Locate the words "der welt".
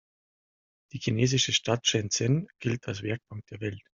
3.51-3.81